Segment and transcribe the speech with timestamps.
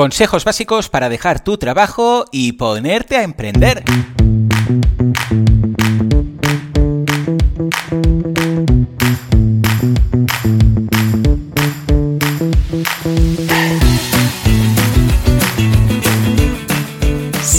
[0.00, 3.84] Consejos básicos para dejar tu trabajo y ponerte a emprender.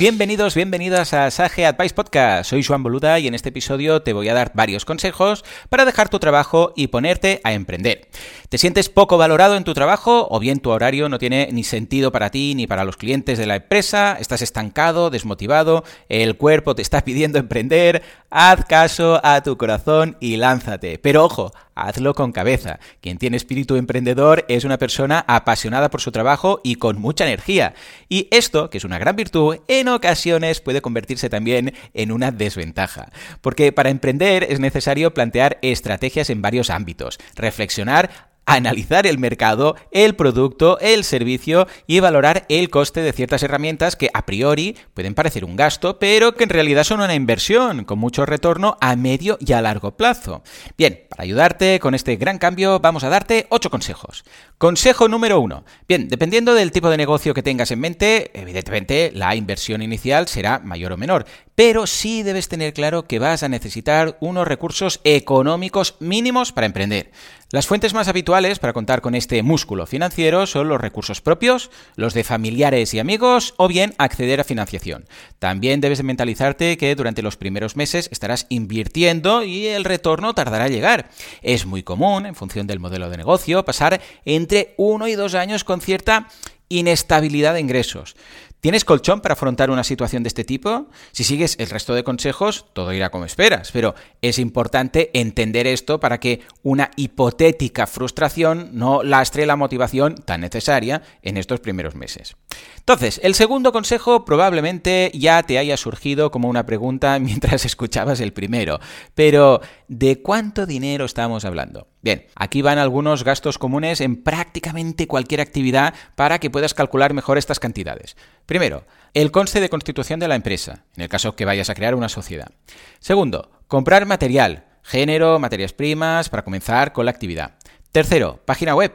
[0.00, 2.50] Bienvenidos, bienvenidas a Sage Advice Podcast.
[2.50, 6.08] Soy Juan Boluda y en este episodio te voy a dar varios consejos para dejar
[6.08, 8.08] tu trabajo y ponerte a emprender.
[8.48, 12.10] ¿Te sientes poco valorado en tu trabajo o bien tu horario no tiene ni sentido
[12.10, 14.16] para ti ni para los clientes de la empresa?
[14.18, 15.84] ¿Estás estancado, desmotivado?
[16.08, 18.02] ¿El cuerpo te está pidiendo emprender?
[18.28, 20.98] Haz caso a tu corazón y lánzate.
[20.98, 22.78] Pero ojo, hazlo con cabeza.
[23.00, 27.74] Quien tiene espíritu emprendedor es una persona apasionada por su trabajo y con mucha energía.
[28.08, 33.10] Y esto, que es una gran virtud, en ocasiones puede convertirse también en una desventaja.
[33.40, 40.16] Porque para emprender es necesario plantear estrategias en varios ámbitos, reflexionar analizar el mercado, el
[40.16, 45.44] producto, el servicio y valorar el coste de ciertas herramientas que a priori pueden parecer
[45.44, 49.52] un gasto, pero que en realidad son una inversión con mucho retorno a medio y
[49.52, 50.42] a largo plazo.
[50.76, 54.24] Bien, para ayudarte con este gran cambio vamos a darte 8 consejos.
[54.58, 55.64] Consejo número 1.
[55.88, 60.58] Bien, dependiendo del tipo de negocio que tengas en mente, evidentemente la inversión inicial será
[60.58, 65.96] mayor o menor, pero sí debes tener claro que vas a necesitar unos recursos económicos
[66.00, 67.10] mínimos para emprender.
[67.52, 72.14] Las fuentes más habituales para contar con este músculo financiero son los recursos propios, los
[72.14, 75.06] de familiares y amigos o bien acceder a financiación.
[75.40, 80.74] También debes mentalizarte que durante los primeros meses estarás invirtiendo y el retorno tardará en
[80.74, 81.10] llegar.
[81.42, 85.64] Es muy común, en función del modelo de negocio, pasar entre uno y dos años
[85.64, 86.28] con cierta
[86.68, 88.14] inestabilidad de ingresos.
[88.60, 90.88] ¿Tienes colchón para afrontar una situación de este tipo?
[91.12, 95.98] Si sigues el resto de consejos, todo irá como esperas, pero es importante entender esto
[95.98, 102.36] para que una hipotética frustración no lastre la motivación tan necesaria en estos primeros meses.
[102.76, 108.34] Entonces, el segundo consejo probablemente ya te haya surgido como una pregunta mientras escuchabas el
[108.34, 108.78] primero,
[109.14, 111.88] pero ¿de cuánto dinero estamos hablando?
[112.02, 117.36] Bien, aquí van algunos gastos comunes en prácticamente cualquier actividad para que puedas calcular mejor
[117.36, 118.16] estas cantidades.
[118.50, 118.84] Primero,
[119.14, 122.08] el conste de constitución de la empresa, en el caso que vayas a crear una
[122.08, 122.50] sociedad.
[122.98, 127.54] Segundo, comprar material, género, materias primas, para comenzar con la actividad.
[127.92, 128.92] Tercero, página web.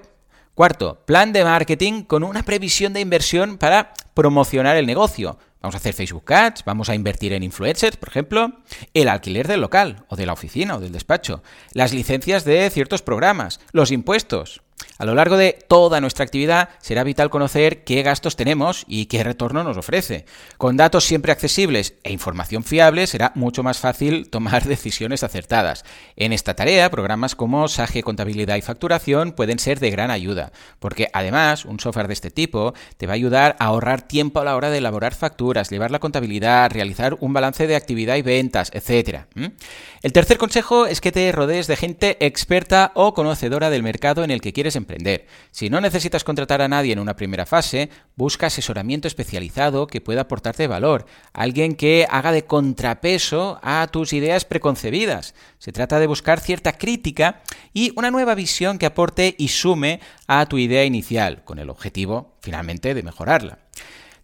[0.55, 5.39] Cuarto, plan de marketing con una previsión de inversión para promocionar el negocio.
[5.61, 8.59] Vamos a hacer Facebook Ads, vamos a invertir en influencers, por ejemplo,
[8.93, 13.01] el alquiler del local o de la oficina o del despacho, las licencias de ciertos
[13.01, 14.63] programas, los impuestos,
[14.97, 19.23] a lo largo de toda nuestra actividad será vital conocer qué gastos tenemos y qué
[19.23, 20.25] retorno nos ofrece.
[20.57, 25.83] Con datos siempre accesibles e información fiable será mucho más fácil tomar decisiones acertadas.
[26.15, 31.09] En esta tarea, programas como Sage Contabilidad y Facturación pueden ser de gran ayuda, porque
[31.13, 34.55] además un software de este tipo te va a ayudar a ahorrar tiempo a la
[34.55, 39.25] hora de elaborar facturas, llevar la contabilidad, realizar un balance de actividad y ventas, etc.
[40.01, 44.31] El tercer consejo es que te rodees de gente experta o conocedora del mercado en
[44.31, 45.27] el que quieres emprender.
[45.51, 50.21] Si no necesitas contratar a nadie en una primera fase, busca asesoramiento especializado que pueda
[50.21, 55.35] aportarte valor, alguien que haga de contrapeso a tus ideas preconcebidas.
[55.59, 57.41] Se trata de buscar cierta crítica
[57.73, 62.35] y una nueva visión que aporte y sume a tu idea inicial, con el objetivo,
[62.39, 63.64] finalmente, de mejorarla.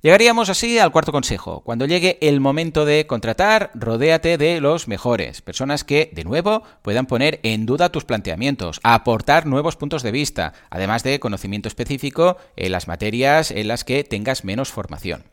[0.01, 1.61] Llegaríamos así al cuarto consejo.
[1.61, 7.05] Cuando llegue el momento de contratar, rodéate de los mejores, personas que, de nuevo, puedan
[7.05, 12.71] poner en duda tus planteamientos, aportar nuevos puntos de vista, además de conocimiento específico en
[12.71, 15.25] las materias en las que tengas menos formación.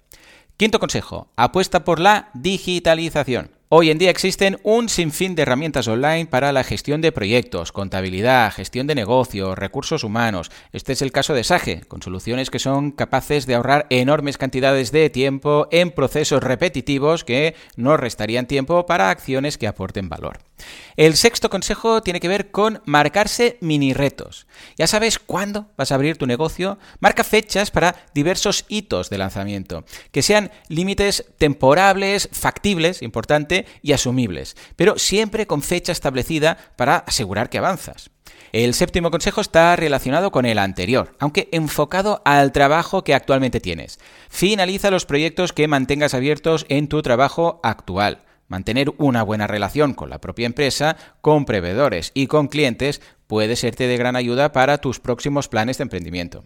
[0.59, 3.58] Quinto consejo, apuesta por la digitalización.
[3.71, 8.51] Hoy en día existen un sinfín de herramientas online para la gestión de proyectos, contabilidad,
[8.51, 10.51] gestión de negocios, recursos humanos.
[10.73, 14.91] Este es el caso de Sage, con soluciones que son capaces de ahorrar enormes cantidades
[14.91, 20.48] de tiempo en procesos repetitivos que no restarían tiempo para acciones que aporten valor.
[20.97, 24.47] El sexto consejo tiene que ver con marcarse mini retos.
[24.77, 29.85] Ya sabes cuándo vas a abrir tu negocio, marca fechas para diversos hitos de lanzamiento,
[30.13, 37.51] que sean límites temporables, factibles, importante, y asumibles, pero siempre con fecha establecida para asegurar
[37.51, 38.11] que avanzas.
[38.53, 43.99] El séptimo consejo está relacionado con el anterior, aunque enfocado al trabajo que actualmente tienes.
[44.31, 48.25] Finaliza los proyectos que mantengas abiertos en tu trabajo actual.
[48.49, 53.87] Mantener una buena relación con la propia empresa, con proveedores y con clientes puede serte
[53.87, 56.45] de gran ayuda para tus próximos planes de emprendimiento.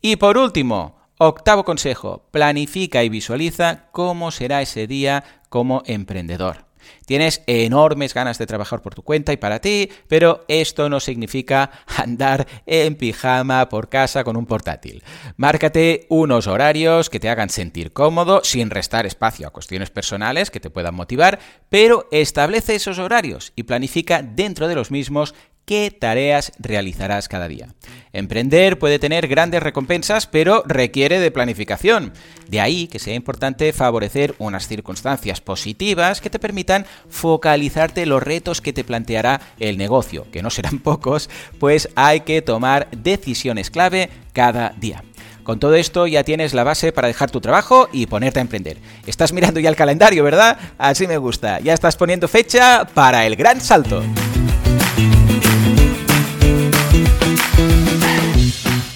[0.00, 6.71] Y por último, octavo consejo, planifica y visualiza cómo será ese día como emprendedor.
[7.06, 11.70] Tienes enormes ganas de trabajar por tu cuenta y para ti, pero esto no significa
[11.86, 15.02] andar en pijama por casa con un portátil.
[15.36, 20.60] Márcate unos horarios que te hagan sentir cómodo sin restar espacio a cuestiones personales que
[20.60, 21.38] te puedan motivar,
[21.68, 25.34] pero establece esos horarios y planifica dentro de los mismos
[25.72, 27.68] qué tareas realizarás cada día.
[28.12, 32.12] Emprender puede tener grandes recompensas, pero requiere de planificación.
[32.46, 38.60] De ahí que sea importante favorecer unas circunstancias positivas que te permitan focalizarte los retos
[38.60, 44.10] que te planteará el negocio, que no serán pocos, pues hay que tomar decisiones clave
[44.34, 45.02] cada día.
[45.42, 48.76] Con todo esto ya tienes la base para dejar tu trabajo y ponerte a emprender.
[49.06, 50.58] Estás mirando ya el calendario, ¿verdad?
[50.76, 51.60] Así me gusta.
[51.60, 54.02] Ya estás poniendo fecha para el gran salto.